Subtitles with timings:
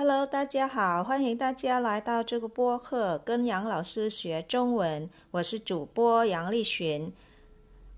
[0.00, 5.08] Hello，大家好，欢迎大家来到这个播客，跟杨老师学中文。
[5.30, 7.12] 我是主播杨丽群，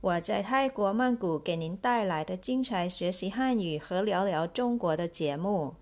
[0.00, 5.74] 我在泰国曼谷给您带来的精彩学习汉语和聊聊中国的节目。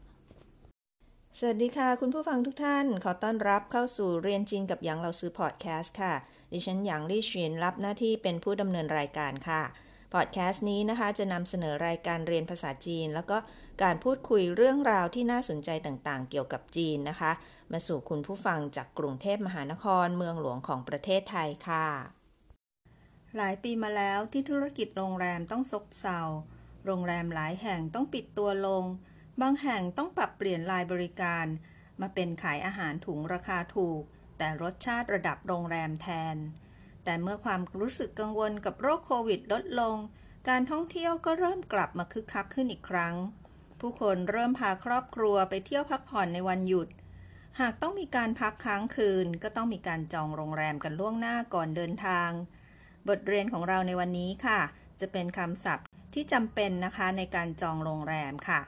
[1.38, 6.14] สวัสดีค่ะ คุณผู้ฟังทุกท่าน ขอต้อนรับเข้าสู่เรียนจีนกับหยางเราซื้อพอดแคสต์ค่ะ
[6.52, 9.62] ดิฉันหยางลี่ชินรับหน้าที่เป็นผู้ดำเนินรายการค่ะ
[10.14, 13.36] พอดแคสต์นี้นะคะจะนำเสนอรายการเรียนภาษาจีน แล้วก็
[13.81, 17.31] การพูดคุยเรื่องราวที่น่าสนใจต่างๆ เกี่ยวกับจีนนะคะ
[17.71, 21.87] มาสู่คุณผู้ฟังจากกรุงเทพมหานครเมืองหลวงของประเทศไทยค่ะ
[23.37, 26.19] หลายปีมาแล้วที่ธุรกิจโรงแรมต้องซบเซา
[26.85, 28.83] โรงแรมหลายแห่งต้องปิดตัวลง
[29.41, 31.45] บางแห่งต้องปรับเปลี่ยนลายบริการ
[32.01, 34.01] มาเป็นขายอาหารถุงราคาถูก
[34.37, 36.37] แต่รสชาติระดับโรงแรมแทน
[37.03, 39.95] แต่เมื่อความรู้สึกกังวลกับโรคโควิดลดลง
[40.49, 43.15] การท่องเที่ยวก็เริ่มกลับมาคึกคักขึ้นอีกครั้ง
[43.81, 46.87] ผู้คนเริ่มพาครอบครัวไปเที่ยวพักผ่อนในวันหยุด
[47.59, 52.29] หากต้องมีการพักค้างคืน ก็ต้องมีการจองโรงแรมกันล่วงหน้าก่อนเดินทาง
[53.09, 54.59] บทเรียนของเราในวันนี้ค่ะ
[54.99, 58.59] จะเป็นคำศัพท์ที่จำเป็นนะคะในการจองโรงแรมค่ะ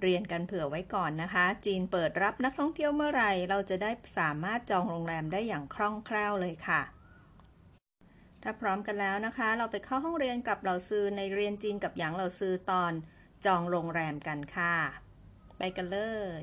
[0.00, 6.82] เรียนกันเผื่อไว้ก่อนนะคะ จีนเปิดรับนักท่องเที่ยวเมื่อไหร่ เราจะได้สามารถจองโรงแรมได้อย่างคล่องแคล่วเลยค่ะ
[8.42, 12.92] ถ้าพร้อมกันแล้วนะคะ เราไปเข้าห้องเรียนกับเหล่าซือในเรียนจีนกับหยางเหล่าซือตอน
[13.44, 14.74] จองโรงแรมกันค่ะ
[15.58, 15.98] ไปกันเล
[16.40, 16.42] ย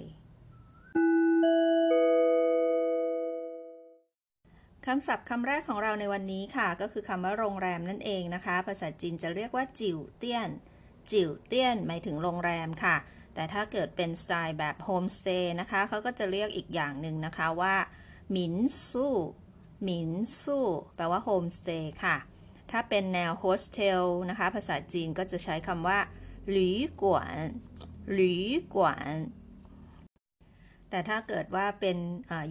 [4.86, 10.50] คำศัพท์คำแรกของเราในวันนี้ค่ะ ก็คือคำว่าโรงแรมนั่นเองนะคะ ภาษาจีนจะเรียกว่า จิ๋วเตี้ยน
[11.12, 12.96] จิ๋วเตี้ยนหมายถึงโรงแรมค่ะ
[13.34, 17.76] แต่ถ้าเกิดเป็นสไตล์แบบโฮมสเตย์นะคะเขาก็จะเรียกอีกอย่างหนึ่งนะคะว่า
[18.32, 18.56] 民
[18.90, 20.12] 宿 民
[20.44, 20.66] 宿
[20.96, 22.18] แปลว่าโฮมสเตย์ค่ะ
[22.72, 26.00] ถ้าเป็นแนวโฮสเทลนะคะ ภาษาจีนก็จะใช้คำว่า
[26.52, 27.48] 旅馆
[28.14, 29.16] 旅馆
[30.90, 31.98] แต่ถ้าเกิดว่าเป็น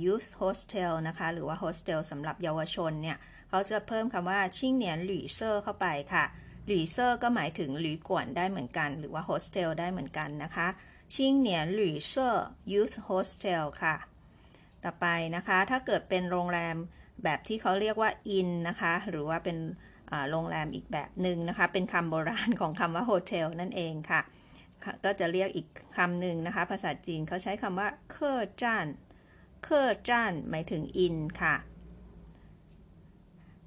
[0.05, 3.19] youth hostel นะคะ หรือว่าโฮสเทลสำหรับเยาวชนเนี่ย
[3.49, 6.25] เขาจะเพิ่มคำว่า青年旅舍เข้าไปค่ะ
[6.67, 10.69] 旅舍ก็หมายถึง旅馆ได้เหมือนกัน หรือว่าโฮสเทลได้เหมือนกันนะคะ
[11.15, 13.97] 青年旅舍 youth hostel ค่ะ
[14.85, 15.07] ต่อไป
[15.37, 16.77] นะคะ ถ้าเกิดเป็นโรงแรม
[17.25, 19.59] แบบที่เขาเรียกว่า inn นะคะ หรือว่าเป็น
[20.31, 24.21] โรงแรมอีกแบบหนึ่งนะคะ เป็นคำโบราณของคำว่า hotel นั่นเองค่ะ
[25.05, 25.67] ก็จะเรียกอีก
[25.97, 28.87] คำหนึ่งนะคะ ภาษาจีนเขาใช้คำว่า客栈
[29.65, 31.55] 客栈หมายถึง inn ค่ะ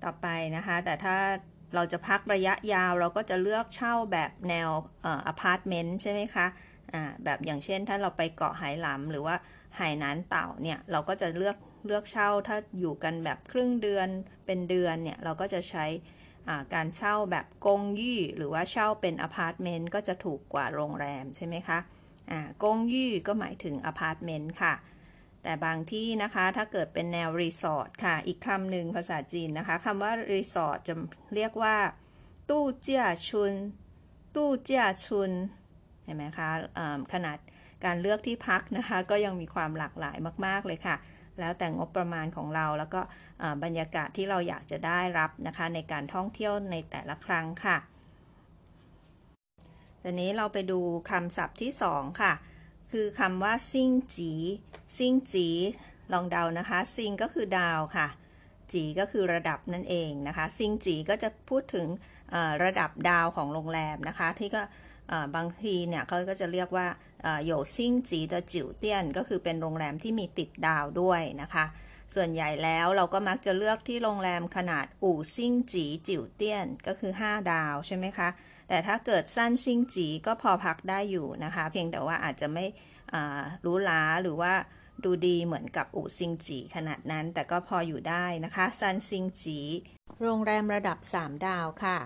[0.04, 1.18] ต่อไปนะคะ แต่ถ้า
[1.76, 4.70] เราจะพักระยะยาวเราก็จะเลือกเช่าแบบแนว
[5.06, 9.36] อพาร์ตเมนต์ใช่ไหมคะะแบบอย่างเช่นถ้าเราไปเกาะไหหลำหรือว่า
[9.76, 14.08] 海南岛 เนี่ย เราก็จะเลือกเลือกเช่าถ้าอยู่กันแบบครึ่งเดือน
[14.46, 15.86] เป็นเดือนเนี่ย เราก็จะใช้
[16.74, 21.80] การเช่าแบบ 公寓 หรือว่าเช่าเป็นอพาร์ตเมนต์ก็จะถูกกว่าโรงแรมใช่ไหมคะ
[22.64, 24.74] 公寓 ก็หมายถึงอพาร์ตเมนต์ค่ะ
[25.44, 30.94] แต่บางที่นะคะถ้าเกิดเป็นแนวรีสอร์ทค่ะ อีกคำหนึ่งภาษาจีนนะคะคำว่ารีสอร์ทจะ
[31.36, 31.76] เรียกว่า
[32.50, 33.54] ตู้เจียชุน
[34.36, 35.32] ตู้เจียชุน
[36.04, 36.50] เห็นไหมคะ
[37.14, 37.38] ขนาด
[37.86, 40.96] การเลือกที่พักนะคะ ก็ยังมีความหลากหลายมาก ๆ เลยค่ะ
[41.40, 43.02] แล้วแต่งบประมาณของเรา แล้วก็
[43.64, 47.78] บรรยากาศที่เราอยากจะได้รับนะคะ ในการท่องเที่ยวในแต่ละครั้งค่ะ
[50.04, 52.34] ทีนี้เราไปดูคำศัพท์ที่ 2 ค่ะ
[52.92, 54.32] คือคำว่าซิงจี
[54.98, 55.48] ซิงจี
[56.14, 58.08] ลองเดานะคะซิงก็คือดาวค่ะ
[58.72, 61.88] จีก็คือระดับนั่นเองนะคะ ซิงจีก็จะพูดถึง
[62.64, 64.62] ระดับดาวของโรงแรมนะคะ ที่ก็
[65.36, 66.88] บางทีเนี่ยเขาก็จะเรียกว่า
[67.46, 71.66] โยซิงจีเดจิ๋วเตี้ยน ก็คือเป็นโรงแรมที่มีติดดาวด้วยนะคะ
[72.16, 78.30] ส่วนใหญ่แล้วเราก็มักจะเลือกที่โรงแรมขนาดอู่ซิงจีจิ๋วเตี้ยน ก็คือ 5 ดาวใช่ไหมคะ
[78.70, 82.66] แต่ถ้าเกิดสั้นซิงจีก็พอพักได้อยู่นะคะ เพียงแต่ว่าอาจจะไม่
[83.66, 84.54] รู้ล้าหรือว่า
[85.04, 89.60] ดูดีเหมือนกับ五星级 ขนาดนั้น แต่ก็พออยู่ได้นะคะ三星级
[90.22, 91.98] โรงแรมระดับ 3 ดาวค่ะ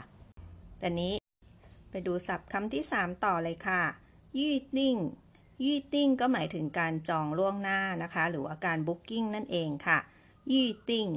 [0.79, 1.20] แต่นี้
[1.91, 3.81] ไปดูศัพท์คำที่ 3 ต่อเลยค่ะ
[4.39, 4.95] 预订
[5.65, 9.99] 预订 ก็หมายถึงการจองล่วงหน้านะคะ หรือว่าการ booking นั่นเองค่ะ
[10.51, 11.07] 预订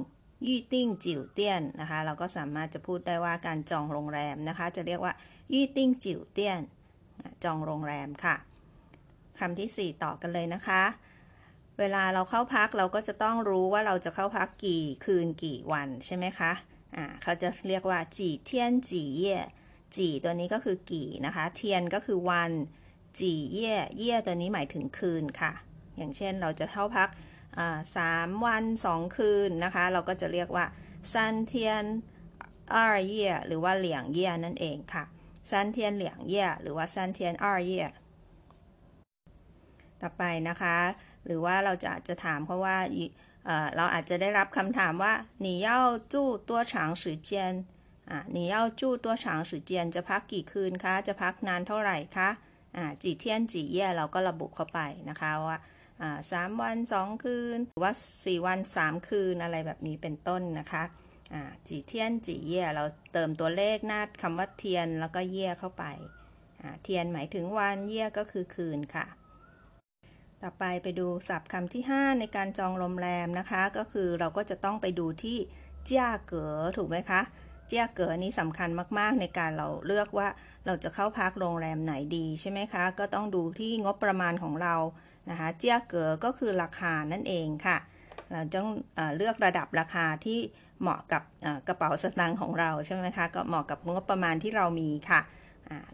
[0.47, 5.13] 预订酒店 นะคะ เราก็สามารถจะพูดได้ว่าการจองโรงแรมนะคะ จะเรียกว่า
[5.53, 6.61] 预订酒店
[7.45, 8.37] จองโรงแรมค่ะ
[9.39, 10.83] คำที่ 4 ต่อกันเลยนะคะ
[11.79, 16.53] เวลาเราเข้าพักเราก็จะต้องรู้ว่าเราจะเข้าพักกี่คืนกี่วันใช่ไหมคะ
[16.97, 19.39] อ่าเขาจะเรียกว่า几天几夜
[19.96, 22.52] จีตัวนี้ก็คือกี่นะคะ เทียนก็คือวัน
[23.20, 25.54] จีเย่เย่ตัวนี้หมายถึงคืนค่ะ
[25.98, 27.10] อย่างเช่นเราจะเข้าพัก
[27.98, 30.66] สามวันสองคืนนะคะ เราก็จะเรียกว่า
[31.14, 31.86] ซันเทียน
[32.74, 35.04] อาร์เย่หรือว่าเหลียงเย่นั่นเองค่ะ
[35.50, 37.92] ซันเทียนเหลียงเย่หรือว่าซันเทียนอาร์เย่ต่
[40.02, 40.78] ต่อไปนะคะ
[41.26, 42.78] หรือว่าเราจะจะถามเพราะว่า
[43.76, 45.14] เราอาจจะได้รับคำถามว่า
[45.46, 45.70] 你要
[46.14, 46.16] 住
[46.50, 47.30] 多长时间
[48.10, 52.30] อ่า你要住多长时间จะพักกี่คืนคะ จะพักนานเท่าไหร่คะ
[52.76, 55.58] อ่าจีเทียนจีเย่เราก็ระบุเข้าไปนะคะว่า
[56.32, 57.94] สามวันสองคืน หรือว่า
[58.26, 60.84] สี่วันสามคืนอะไรแบบนี้เป็นต้นนะคะ
[61.68, 62.84] จีเทียนจีเย่เรา
[63.14, 65.86] เติมตัวเลขหน้าคำว่าเทียนแล้วก็เย่เข้าไป
[66.84, 69.08] เทียนหมายถึงวันเย่ก็คือคืนค่ะ
[70.42, 75.38] ต่อไปไปดูศัพท์คำที่ 5 ในการจองโรงแรมนะคะ ก็คือเราก็จะต้องไปดูที่
[75.86, 77.22] เจ้าเก๋อถูกไหมคะ
[77.69, 78.69] เจ้าเก๋อนี้สำคัญ
[78.99, 80.29] มาก ๆ ในการเราเลือกว่า
[80.67, 84.75] เราจะเข้าพักโรงแรมไหนดีใช่ไหมคะ ก็ต้องดูที่งบประมาณของเรา
[85.31, 87.79] นะคะเจียเก๋อก็คือราคานั่นเองค่ะ
[88.31, 88.69] เราต้อง
[89.17, 90.39] เลือกระดับราคาที่
[90.81, 91.23] เหมาะกับ
[91.69, 95.21] กระเป๋าสตางค์ของเราใช่ไหมคะ ก็เหมาะกับงบประมาณที่เรามีค่ะ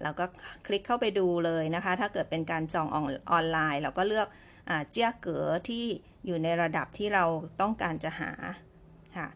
[0.03, 0.25] เราก็
[0.67, 2.99] คลิกเข้าไปดูเลยนะคะ ถ้าเกิดเป็นการจองอ
[3.39, 4.29] อนไลน์ เราก็เลือก
[4.91, 5.85] เจียเก๋อที่
[6.27, 7.25] อยู่ในระดับที่เรา
[7.61, 8.33] ต้องการจะหา
[9.17, 9.29] ค่ะ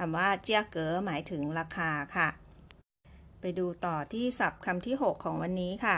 [0.00, 2.28] คำว่าเจียเก๋อหมายถึงราคาค่ะ
[3.40, 5.96] ไปดูต่อที่ศัพท์คำที่ 6 ของวันนี้ค่ะ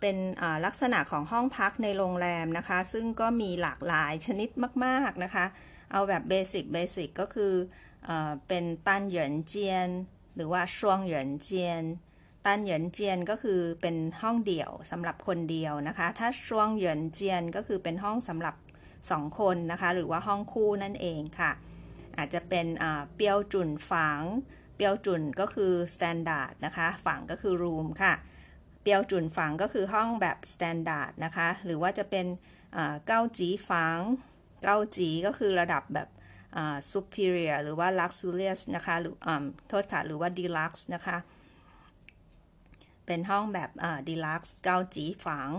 [0.00, 0.16] เป็น
[0.64, 4.48] ลักษณะของห้องพักในโรงแรมนะคะ ซึ่งก็มีหลากหลายชนิด
[4.84, 5.44] มากๆนะคะ
[5.92, 7.54] เอาแบบเบสิกเบสิกก็คือ
[8.08, 8.10] อ
[8.48, 9.88] เป็นตันเหยินเจียน
[10.34, 11.82] หรือว่าช่วงเหยินเจียน
[12.44, 18.54] ตันเหยินเจียนก็คือเป็นห้องเดี่ยวสำหรับคนเดียวนะคะ ถ้าช่วงเหยินเจียนก็คือเป็นห้องสำหรับ
[19.10, 21.52] สองคนนะคะ หรือว่าห้องคู่นั่นเองค่ะ
[22.20, 22.66] อาจจะเป็น
[23.16, 24.20] เปียวจุนฝัง
[24.76, 28.14] เปียวจุนก็คือ standard นะคะฝังก็คือ room ค่ะ
[28.82, 32.26] 标准房 ก็คือห้องแบบ standard นะคะ หรือว่าจะเป็น
[33.06, 33.98] 高级房
[34.62, 36.08] 高级 ก็คือระดับแบบ
[36.90, 39.28] superior หรือว่า luxurious นะคะหรืออ
[39.68, 41.16] โทษค่ะหรือว่า deluxe นะคะ
[43.06, 43.70] เป็นห้องแบบ
[44.08, 45.50] deluxe 高级房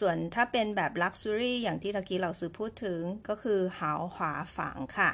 [0.00, 5.10] ส่วนถ้าเป็นแบบ luxury อย่างที่ตะกี้เราซื้อพูดถึงก็คือ豪华房 ค่ะ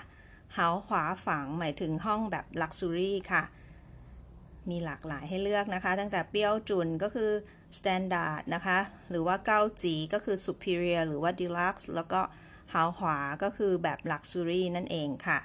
[0.57, 3.43] 豪华房 หมายถึงห้องแบบ luxury ค่ะ
[4.71, 7.31] มีหลากหลายให้เลือกนะคะ ตั้งแต่เปี้ยวจุนก็คือ
[7.79, 8.79] standard นะคะ
[9.11, 12.21] หรือว่าเก้าจีก็คือ superior หรือว่า deluxe แล้วก็
[12.73, 15.41] หาวหวาก็คือแบบ luxury นั่นเองค่ะ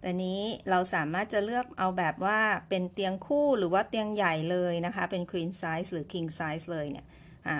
[0.00, 2.38] แต่นี้เราสามารถจะเลือกเอาแบบว่า
[2.68, 7.06] เป็นเตียงคู่หรือว่าเตียงใหญ่เลยนะคะ เป็น queen size หรือ king size เลยเนี่ย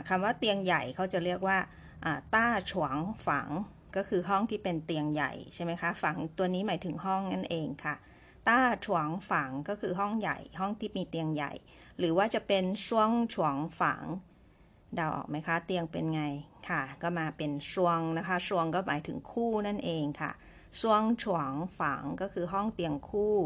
[0.08, 1.58] คำว่าเตียงใหญ่เขาจะเรียกว่า
[2.34, 2.96] ต้าฉวง
[3.26, 3.48] ฝัง
[3.96, 7.94] ก็คือห้องที่เป็นเตียงใหญ่ใช่ไหมคะ ฝังตัวนี้หมายถึงห้องนั่นเองค่ะ
[8.48, 11.52] ต้าฉวงฝังก็คือห้องใหญ่ ห้องที่มีเตียงใหญ่
[11.98, 14.02] หรือว่าจะเป็นช่วงฉวงฝัง
[14.94, 16.22] เดาออกไหมคะ เตียงเป็นไง
[16.68, 20.32] ค่ะ ก็มาเป็นช่วงนะคะช่วงก็หมายถึงคู่นั่นเองค่ะ
[20.80, 23.36] ช่วงฉวงฝังก็คือห้องเตียงคู่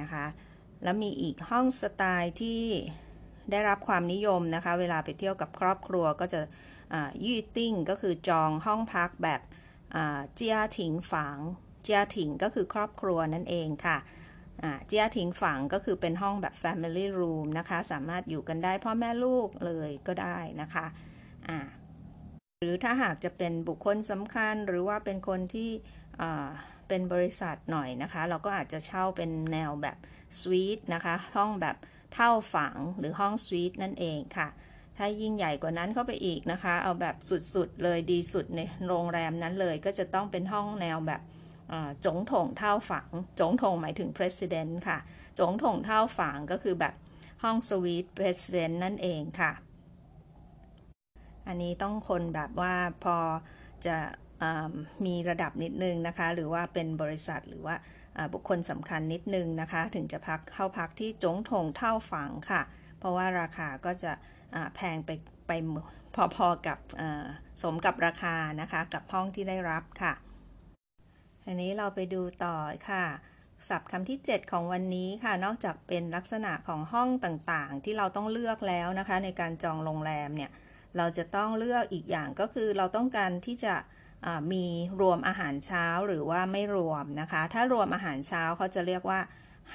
[0.00, 0.26] นะคะ
[0.82, 2.62] แล้วมีอีกห้องสไตล์ที่
[3.50, 6.40] ได้รับความนิยมนะคะ เวลาไปเที่ยวกับครอบครัวก็จะ
[7.24, 9.40] ยี่ติ้งก็คือจองห้องพักแบบ
[10.34, 11.38] เจียถิงฝัง
[11.82, 13.98] เจียถิงก็คือครอบครัวนั่นเองค่ะ
[14.86, 21.60] เจียถิงฝังก็คือเป็นห้องแบบ Family Room นะคะ สามารถอยู่กันได้พ่อแม่ลูกเลยก็ได้นะคะะ
[22.58, 25.70] หรือถ้าหากจะเป็นบุคคลสำคัญหรือว่าเป็นคนที่
[26.88, 29.98] เป็นบริษัทหน่อยนะคะ เราก็อาจจะเช่าเป็นแนวแบบ
[30.38, 31.76] สวีทนะคะ ห้องแบบ
[32.14, 34.48] เท่าฝังหรือห้องสวีทนั่นเองค่ะ
[35.02, 37.16] ถ้ายิ่งใหญ่กว่านั้นเข้าไปอีกนะคะ เอาแบบ
[37.54, 41.22] สุดๆเลยดีสุดในโรงแรมนั้นเลย ก็จะต้องเป็นห้องแนวแบบ
[42.04, 43.08] จงถงเท่าฝัง
[43.40, 44.98] จงถงหมายถึง president ค่ะ
[45.38, 46.94] จงถงเท่าฝังก็คือแบบ
[47.42, 49.52] ห้องสวีท president นั่นเองค่ะ
[51.46, 52.74] อันนี้ต้องคนแบบว่า
[53.04, 53.16] พอ
[53.86, 53.96] จะ
[55.06, 57.76] มีระดับนิดนึงนะคะ หรือว่าเป็นบริษัทหรือว่า
[58.32, 62.62] บุคคลสำคัญนิดนึงนะคะ ถึงจะพักเข้าพักที่จงถงเท่าฝังค่ะ
[62.98, 64.12] เพราะว่าราคาก็จะ
[64.74, 65.10] แพงไป
[65.46, 65.52] ไป
[66.36, 66.78] พอๆกับ
[67.62, 70.12] สมกับราคานะคะกับห้องที่ได้รับค่ะ
[71.46, 72.54] อันนี้เราไปดูต่อ
[72.90, 73.04] ค่ะ
[73.68, 80.50] ศัพท์คำที่ 7 ของวันนี้ค่ะ นอกจากเป็นลักษณะของห้องต่างๆ ที่เราต้องเลือกแล้วนะคะ ในการจองโรงแรมเนี่ย
[80.96, 83.74] เราจะต้องเลือกอีกอย่างก็คือเราต้องการที่จะ
[84.52, 84.66] มี
[85.00, 89.20] รวมอาหารเช้าหรือว่าไม่รวมนะคะ ถ้ารวมอาหารเช้าเขาจะเรียกว่า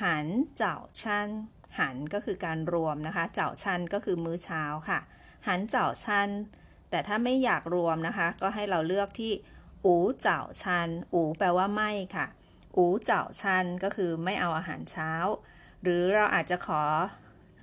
[0.02, 0.28] หัน
[0.58, 1.28] เจ้าชัน
[1.80, 5.00] หันก็คือการรวมนะคะ เจ้าชันก็คือมื้อเช้าค่ะ
[5.48, 6.30] หันเจ้าชัน
[6.90, 9.32] แต่ถ้าไม่อยากรวมนะคะ ก็ให้เราเลือกที่
[9.86, 12.28] อูเจ้าชัน อูแปลว่าไม่ค่ะ
[12.78, 15.12] อูเจ้าชันก็คือไม่เอาอาหารเช้า
[15.84, 16.84] หรือเราอาจจะขอ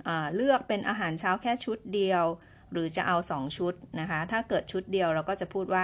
[0.07, 2.23] อเลือกเป็นอาหารเช้าแค่ชุดเดียว
[2.71, 5.83] หรือจะเอาสองชุดนะคะ ถ้าเกิดชุดเดียวเราก็จะพูดว่า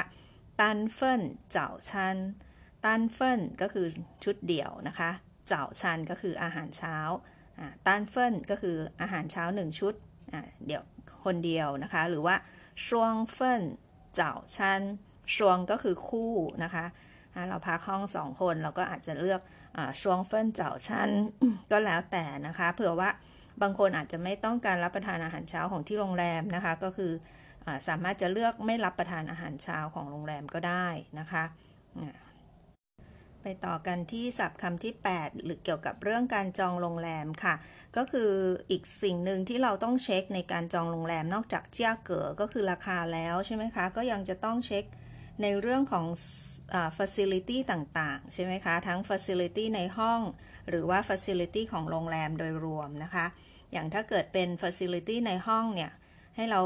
[0.59, 1.21] ตันเฟิน
[1.51, 2.17] เจ้าชัน
[2.85, 3.85] 单份 ก็คือ
[4.23, 5.09] ชุดเดียวนะคะ
[5.47, 6.97] เจ้าชันก็คืออาหารเช้า
[7.85, 9.93] 单份 ก็คืออาหารเช้าหนึ่งชุด
[10.65, 10.83] เดี๋ยว
[11.25, 12.35] คนเดียวนะคะ หรือว่า
[12.87, 13.63] 双份
[14.15, 14.81] 早餐
[15.35, 16.85] 双 ก็คือคู่นะคะ
[17.49, 19.41] เราพักห้องสองคนเราก็อาจจะเลือก
[20.01, 21.09] 双份早餐
[21.71, 23.09] ก็แล้วแต่นะคะเผื่อว่า
[23.61, 27.11] บางคนอาจจะไม่ต้องการรับประทานอาหารเช้าของที่โรงแรมนะคะ ก็คือ
[27.65, 30.87] อสามารถจะเลือกไม่รับประทานอาหารเช้าของโรงแรมก็ได้
[31.19, 31.43] นะคะ
[33.43, 37.55] ไปต่อกันที่ศัพท์คำที่ 8 หรือเกี่ยวกับเรื่องการจองโรงแรมค่ะ
[37.97, 38.31] ก็คือ
[38.71, 44.85] อีกสิ่งหนึ่งที่เราต้องเช็คในการจองโรงแรมนอกจากเจียเก๋อก็คือราคาแล้วใช่ไหมคะ ก็ยังจะต้องเช็ค
[45.41, 46.05] ในเรื่องของ
[46.73, 50.21] อ facility ต่างๆ ใช่ไหมคะ ทั้ง facility ในห้อง
[50.69, 53.25] หรือว่า facility ของโรงแรมโดยรวมนะคะ
[53.71, 55.91] อย่างถ้าเกิดเป็น facility ในห้องเนี่ย
[56.35, 56.59] ให้เรา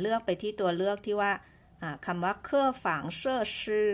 [0.00, 1.32] เลือกไปที่ตัวเลือกที่ว่า
[2.06, 3.88] คำว่าเครื่องฝังเสื้อชื่อ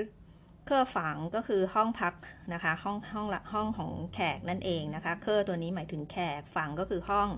[0.66, 2.14] เครื่องฝังก็คือห้องพัก
[2.52, 7.28] นะคะ ห้องห้องห้องของแขกนั่นเองนะคะ เครื่อตัวนี้หมายถึงแขกฝังก็คือห้อง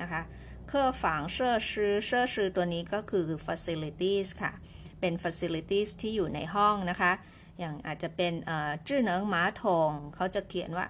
[0.00, 0.20] นะคะ
[0.68, 4.52] เครื่องฝังเสื้อชื่อเสื้อชื่อตัวนี้ก็คือ facilities ค่ะ
[5.00, 7.12] เป็น facilities ที่อยู่ในห้องนะคะ
[7.58, 8.32] อย่างอาจจะเป็น
[8.86, 10.86] จื้อเนิงหมาถงเขาจะเขียนว่า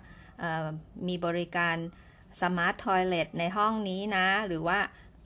[1.09, 1.76] มีบริการ
[2.41, 4.79] smart toilet ในห้องนี้นะ หรือว่า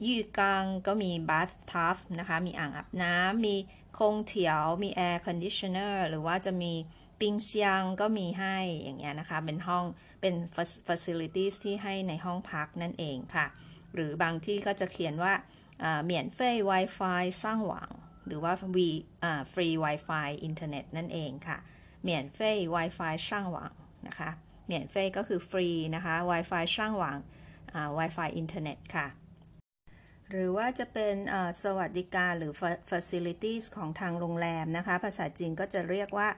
[0.05, 3.55] ยี่กังก็มี bath tub นะคะ มีอ่างอาบน้ำมี
[3.99, 6.73] คงเถียวมี air conditioner หรือว่าจะมี
[7.19, 9.85] ปิงเซียงก็มีให้อย่างเงี้ยนะคะ เป็นห้อง
[10.21, 10.35] เป็น
[10.87, 13.45] facilities ที่ให้ในห้องพักนั่นเองค่ะ
[13.93, 15.33] หรือบางที่ก็จะเขียนว่า
[16.03, 17.89] เหมียนเฟ่ย Wi-Fi สร้างหวัง
[18.25, 18.77] หรือว่า V
[19.53, 21.57] ฟรี Wi-Fi อินเทอร์เน็ตนั่นเองค่ะ
[22.01, 23.73] เหมียนเฟ่ Wi-Fi ช่างหวัง
[24.07, 24.29] นะคะ
[24.65, 27.17] 免费 ก็คือฟรีนะคะ Wi-Fi 上网
[27.97, 29.07] Wi-Fi อินเทอร์เน็ตค่ะ
[30.31, 31.15] หรือว่าจะเป็น
[31.63, 32.53] สวัสดิการหรือ
[32.91, 36.29] facilities ของทางโรงแรมนะคะ ภาษาจีนก็จะเรียกว่า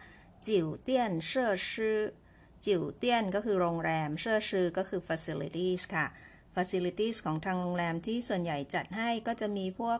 [0.47, 6.05] 酒店设施酒店 ก็คือโรงแรม 设施 ก็คือ facilities ค่ะ
[6.55, 9.99] facilities ของทางโรงแรมที่ส่วนใหญ่จัดให้ก็จะมีพวก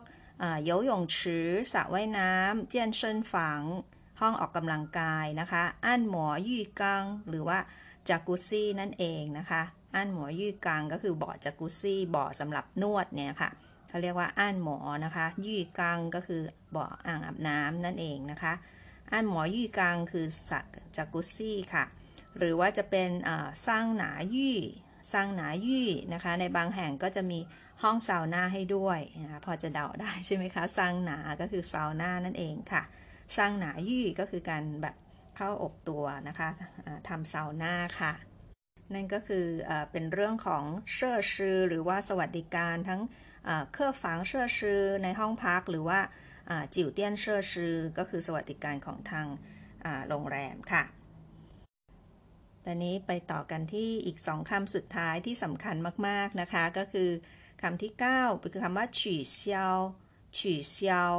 [0.64, 3.62] 游泳池 สระว่ายน้ำ 健身房
[4.20, 7.58] ห้องออกกำลังกายนะคะอั้นหมอยี่กัง หรือว่า
[8.08, 9.62] จากุซี่นั่นเองนะคะ
[9.94, 13.50] อั้นหมอยี่กังก็คือบ่อจากุซี่บ่อสำหรับนวดเนี่ยค่ะ
[13.94, 16.42] เขาเรียกว่าอั้นหมอนะคะยี่กังก็คือ
[16.76, 18.52] บ่ออ่างอาบน้ำนั่นเองนะคะ
[19.12, 21.84] อั้นหมอยี่กังคือสักจากุซี่ค่ะ
[22.38, 23.10] หรือว่าจะเป็น
[23.66, 24.58] สร้างหนายี่
[25.12, 27.38] สร้างหนายี่นะคะ ในบางแห่งก็จะมี
[27.82, 32.82] ห้องซาวน่าให้ด้วยนะพอจะเดาได้ใช่ไหมคะสร้างหนาก็คือซาวน่านั่นเองค่ะ
[33.36, 34.96] สร้างหนายี่ก็คือการแบบ
[35.36, 36.48] เข้าอบตัวนะคะ
[37.08, 38.12] ทำซาวน่าค่ะ
[38.94, 43.00] นั่นก็คืออเป็นเรื่องของเชื่อชื่อหรือว่าสวัสดิการทั้ง
[43.72, 46.00] เครื่องฝังเชื่อชื่อในห้องพักหรือว่า
[46.74, 49.26] จิ๋วเตี้ยนเชื่อชื่อก็คือสวัสดิการของทาง
[50.08, 50.84] โรงแรมค่ะ
[52.64, 57.10] ตอนนี้ไปต่อกันที่อีกสองคำสุดท้ายที่สำคัญมากๆนะคะ ก็คือ
[57.62, 59.76] คำที่ 9 คือคำว่าฉี่เซียว
[60.38, 61.12] ฉี่เซียว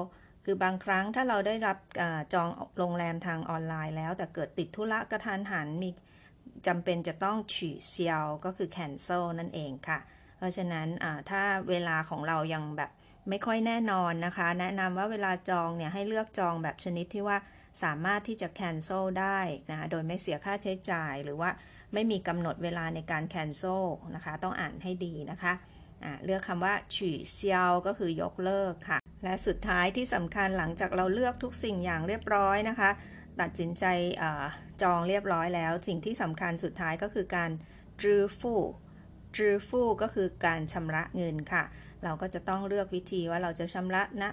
[0.45, 2.03] คือบางครั้งถ้าเราได้รับอ
[2.33, 5.89] จองโรงแรมทางออนไลน์แล้ว แต่เกิดติดธุระกระทันหันมี
[6.67, 9.99] จำเป็นจะต้องฉี่เซียวก็คือ cancel นั่นเองค่ะ
[10.45, 10.87] ราะฉะนั้น
[11.29, 12.91] ถ้าเวลาของเรายังแบบ
[13.29, 17.37] ไม่ค่อยแน่นอนนะคะ แนะนำว่าเวลาจองเนี่ยให้เลือกจองแบบชนิดที่ว่า
[17.83, 21.49] สามารถที่จะ cancel ได้นะคะโดยไม่เสียค่าใช้จ่าย หรือว่า
[21.93, 23.83] ไม่มีกำหนดเวลาในการ cancel
[24.15, 25.53] นะคะ ต้องอ่านให้ดีนะคะ
[26.25, 32.89] เลือกคำว่าฉี่เซียวก็คือยกเลิกค่ะ และสุดท้ายที่สำคัญหลังจากเราเลือกทุกสิ่งอย่างเรียบร้อยนะคะ
[33.41, 33.85] ตัดสินใจ
[34.21, 34.23] อ
[34.81, 37.51] จองเรียบร้อยแล้ว สิ่งที่สำคัญสุดท้ายก็คือการ
[38.01, 38.61] จื้อฟู่
[39.37, 41.63] จื้อฟู่ก็คือการชำระเงินค่ะ
[42.03, 44.31] เราก็จะต้องเลือกวิธีว่าเราจะชำระณนะ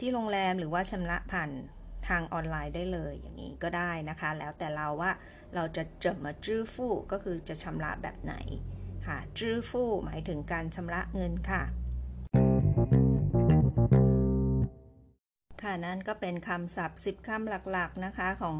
[0.00, 1.50] ที่โรงแรมหรือว่าชำระผ่าน
[2.08, 5.10] ทางออนไลน์ได้เลยอย่างนี้ก็ได้นะคะ แล้วแต่เราว่า
[5.54, 8.34] เราจะเจะมาจื้อฟู่ก็คือจะชำระแบบไหน
[9.06, 11.62] ค่ะจื้อฟู่หมายถึงการชำระเงินค่ะ
[15.62, 18.56] ค่ะนั่นก็เป็นคำศัพท์ 10คำหลักๆนะคะของ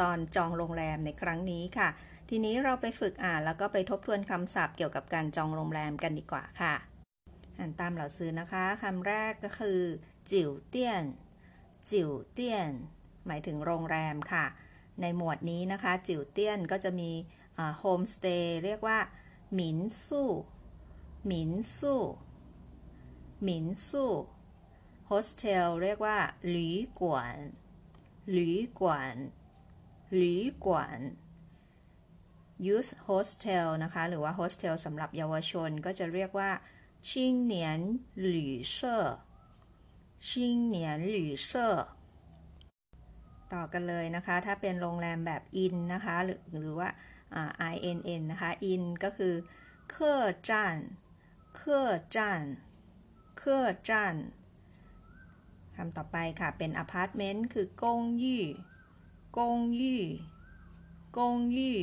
[0.00, 1.88] ตอนจองโรงแรมในครั้งนี้ค่ะ
[2.28, 6.74] ทีนี้เราไปฝึกอ่านแล้วก็ไปทบทวนคำศัพท์เกี่ยวกับการจองโรงแรมกันดีกว่าค่ะ
[7.58, 9.80] อ่านตามเหล่าซื้อนะคะคำแรกก็คือ
[10.30, 11.04] จิ๋วเตี้ยน
[11.90, 12.70] จิ๋วเตี้ยน
[13.26, 14.46] หมายถึงโรงแรมค่ะ
[15.00, 17.10] ในหมวดนี้นะคะ จิ๋วเตี้ยนก็จะมี
[17.78, 18.98] โฮมสเตย์เรียกว่า
[19.54, 24.12] 民宿民宿民宿
[25.06, 26.18] โฮสเทลเรียกว่า
[26.48, 27.38] 旅馆
[28.32, 29.16] 旅馆
[30.14, 31.00] 旅馆
[32.66, 36.50] youth hostel นะคะ หรือว่าโฮสเทลสำหรับเยาวชนก็จะเรียกว่า
[37.08, 37.80] 青年
[38.20, 41.68] 旅舍青年旅舍
[43.52, 46.88] ต่อกันเลยนะคะ ถ้าเป็นโรงแรมแบบ inn นะคะ หรือหรือว่า
[47.72, 49.34] INN นะคะ in ก็คือ
[49.90, 50.14] เคอ
[50.48, 50.76] จาน
[51.56, 51.82] เคอ
[52.14, 52.42] จาน
[53.38, 53.58] เคอ
[53.88, 54.16] จาน
[55.76, 61.78] คำต่อไปค่ะ เป็นอพาร์ตเมนต์คือ公寓公寓公寓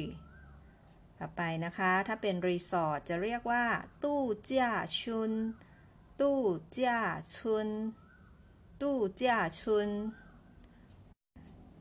[1.26, 3.66] ต่อไปนะคะ ถ้าเป็นรีสอร์ทจะเรียกว่า
[4.04, 5.32] 度假村
[6.22, 6.42] 度
[6.72, 7.02] เจ้า
[7.34, 7.70] ชุน
[8.82, 9.90] ตู้เจ้าชุน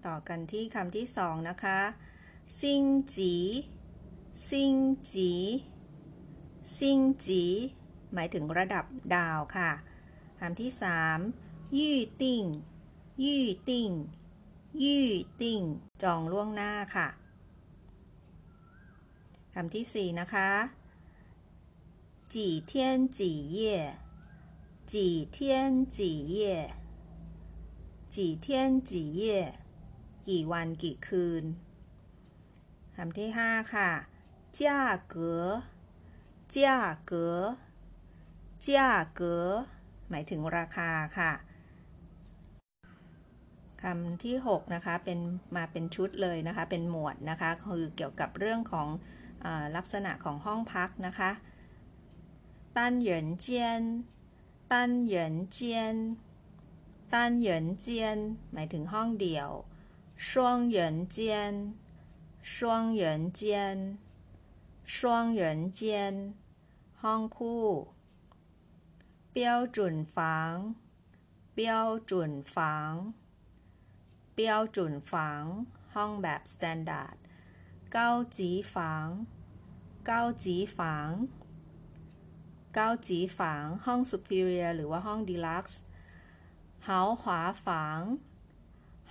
[0.07, 1.81] ต่อกันที่คำที่สองนะคะ
[2.61, 2.85] ซิง
[3.15, 3.35] จี
[4.49, 4.75] ซิง
[5.11, 5.33] จี
[6.77, 7.45] ซิงจี
[8.15, 8.85] หมายถึงระดับ
[9.15, 9.71] ดาวค่ะ
[10.41, 11.19] คำที่สาม
[11.79, 12.45] ยี่ติง
[13.25, 13.91] ยี่ติง
[14.83, 15.07] ยี่
[15.41, 15.63] ติง
[16.03, 17.09] จองล่วงหน้าค่ะ
[19.55, 20.51] คำที่สี่นะคะ
[22.35, 23.77] จีเทียนจีเย่
[24.93, 26.55] จีเทียนจีเย่
[28.15, 29.39] จีเทียนจีเย่
[30.29, 31.45] กี่วันกี่คืน
[32.97, 33.91] คำที่ห้าค่ะ
[34.61, 34.79] จ้า
[35.09, 35.47] เก๋อ
[36.55, 37.41] จ้าเก๋อ
[38.67, 39.49] จ้าเก๋อ
[40.11, 41.33] หมายถึงราคาค่ะ
[43.83, 45.19] คำที่ 6 นะคะ เป็น
[45.57, 48.89] มาเป็นชุดเลยนะคะ เป็นหมวดนะคะ คือเกี่ยวกับเรื่องของ
[49.77, 51.31] ลักษณะของห้องพักนะคะ
[52.77, 53.83] ตันหยวนเจียน
[54.73, 55.97] ตันหยวนเจียน
[57.13, 58.19] ตันหยวนเจียน
[58.53, 59.51] หมายถึงห้องเดี่ยว
[60.31, 61.53] ช่วงหยวนเจียน
[62.55, 63.77] ช่วงหยวนเจียน
[64.97, 66.15] ช่วงหยวนเจียน
[67.03, 67.65] ห้องคู่
[69.31, 70.53] เปียวจุนฝัง
[71.53, 72.93] เปียวจุนฝัง
[74.35, 74.93] เปียวจุน
[75.95, 77.17] ห้องแบบ standard
[77.93, 85.77] 高级房高级房高级房 ห้อง superior หรือว่าห้อง deluxe
[86.87, 88.01] 豪华房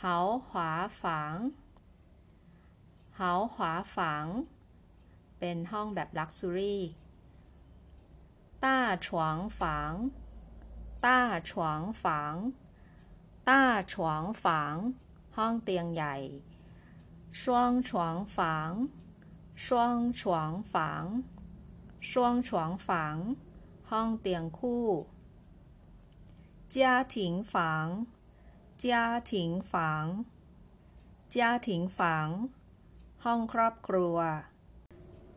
[0.02, 0.16] 豪华
[0.50, 1.36] 房
[3.20, 4.26] 豪华房
[5.40, 6.78] เป็นห้องแบบ luxury
[8.64, 9.94] 大床房
[11.06, 12.36] 大床房
[13.50, 13.62] ต้า
[13.92, 14.76] ฉวงฝาง
[15.38, 16.16] ห้องเตียงใหญ่
[17.33, 18.89] 双床房
[19.55, 21.23] 双床房
[22.01, 23.37] 双床房
[23.91, 24.87] ห้องเตียงคู่
[26.69, 28.07] 家庭房
[28.77, 30.25] 家庭房
[31.29, 32.49] 家庭房
[33.25, 34.17] ห้องครอบครัว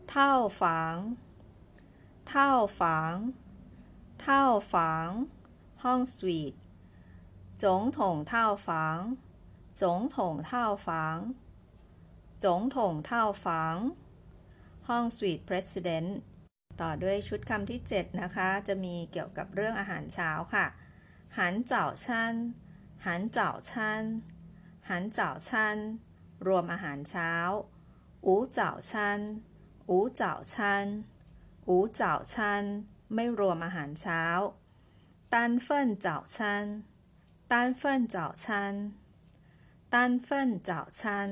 [0.10, 0.32] เท่า
[0.62, 0.96] ฝัง
[2.30, 3.16] เท่าฝัง
[4.22, 4.42] เท่า
[4.74, 5.08] ฝัง
[5.84, 6.54] ห้องสวีท
[7.62, 8.34] 总统套
[12.45, 13.77] จงถงเท่าฝัง
[14.89, 16.19] ห้องสวีทเพรสเดนต์
[16.81, 20.67] ต่อด้วยชุดคำที่ 7 นะคะ จะมีเกี่ยวกับเรื่องอาหารเช้าค่ะ
[21.39, 22.35] หันเจ้าชัน
[23.07, 24.03] หันเจ้าชัน
[24.89, 25.77] หันเจ้าชัน
[26.47, 27.33] รวมอาหารเช้า
[28.27, 29.21] อูเจ้าชัน
[29.91, 30.87] อูเจ้าชัน
[31.69, 32.65] อูเจ้าชัน
[33.15, 34.23] ไม่รวมอาหารเช้า
[35.33, 36.67] 单份早餐
[37.53, 38.75] 单份早餐
[39.93, 41.31] 单份早餐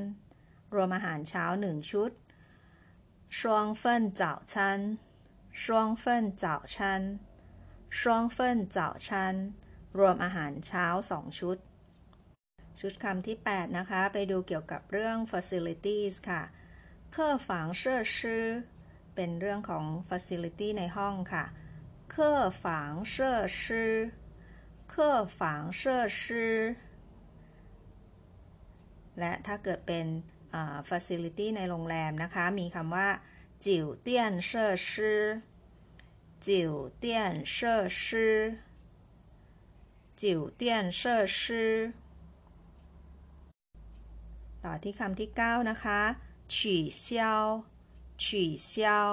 [0.75, 2.11] รวมอาหารเช้าหนึ่งชุด
[3.37, 3.39] 双
[3.81, 3.83] 份
[4.21, 4.53] 早餐
[5.61, 5.63] 双
[6.03, 6.05] 份
[6.43, 6.75] 早餐
[7.99, 8.37] 双份
[8.75, 9.07] 早餐
[9.97, 11.57] รวมอาหารเช้าสองชุด
[12.79, 16.43] ชุดคำที่ 8 นะคะ ไปดูเกี่ยวกับเรื่อง facilities ค่ะ
[17.11, 18.45] เครื่องฝังเชื่อชื่อ
[19.15, 21.45] เป็นเรื่องของ facility ในห้องค่ะ
[22.11, 23.93] เครื่องฝังเชื่อชื่อ
[24.89, 26.55] เครื่องฝังเชื่อชื่อ
[29.19, 30.05] และถ้าเกิดเป็น
[30.88, 33.08] facility ในโรงแรมนะคะ มีคำว่า
[33.64, 35.22] จิวเตี้ยนเซอร์ชื่อ
[36.46, 38.38] จิวเตี้ยนเซอร์ชื่อ
[40.20, 41.74] จิวเตี้ยนเซอร์ชื่อ
[44.64, 46.00] ต่อที่คำที่ 9 นะคะ
[46.54, 47.44] ฉี่เซียว
[48.22, 49.12] ฉี่เซียว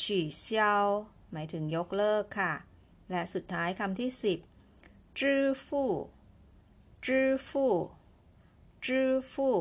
[0.00, 0.84] ฉี่เซียว
[1.32, 2.52] หมายถึงยกเลิกค่ะ
[3.10, 4.10] และสุดท้ายคำที่
[4.64, 5.92] 10จื้อฟู่
[7.06, 7.74] จื้อฟู่
[8.86, 9.56] จื้อฟู่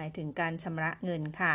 [0.00, 1.54] หมายถึงการชำระเงินค่ะ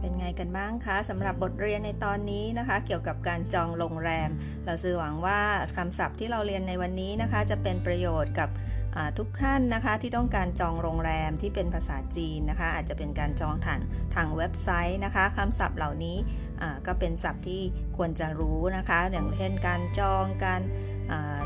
[0.00, 4.30] เป็นไงกันบ้างคะสำหรับบทเรียนในตอนนี้นะคะ เกี่ยวกับการจองโรงแรม
[4.64, 5.40] เราซื้อหวังว่า
[5.76, 8.50] คำศัพท์ที่เราเรียนในวันนี้นะคะ จะเป็นประโยชน์กับ
[9.18, 13.80] ทุกท่านนะคะที่ต้องการจองโรงแรมที่เป็นภาษาจีนนะคะ อาจจะเป็นการจองทาง
[14.14, 16.16] ทางเว็บไซต์นะคะคำศัพท์เหล่านี้
[16.86, 17.62] ก็เป็นศัพท์ที่
[17.96, 20.62] ควรจะรู้นะคะ อย่างเช่นการจองการ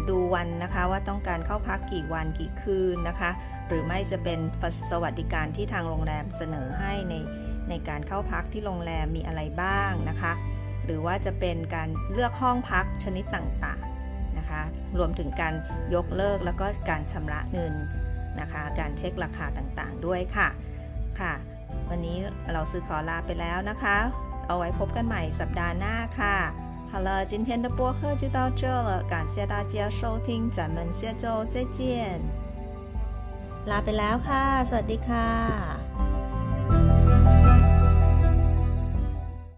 [0.08, 3.30] ดูวันนะคะว่าต้องการเข้าพักกี่วันกี่คืนนะคะ
[3.68, 4.38] หรือไม่จะเป็น
[4.90, 7.14] สวัสดิการที่ทางโรงแรมเสนอให้ใน
[7.68, 10.32] ในการเข้าพักที่โรงแรมมีอะไรบ้างนะคะ
[10.84, 14.62] หรือว่าจะเป็นการเลือกห้องพักชนิดต่างๆนะคะ
[14.98, 15.54] รวมถึงการ
[15.94, 17.74] ยกเลิกแล้วก็การชำระเงิน
[18.40, 20.48] นะคะ การเช็คราคาต่างๆด้วยค่ะ
[21.20, 21.34] ค่ะ
[21.90, 22.16] วันนี้
[22.52, 23.96] เราซื้อขอลาไปแล้วนะคะ
[24.46, 26.36] เอาไว้พบกันใหม่สัปดาห์หน้าค่ะ
[26.91, 32.21] 好了，今天的播客就到这了，感谢大家收听，咱们下周再见。
[33.69, 35.79] ลาไปแล้วค่ะ สวัสดีค่ะ ะ。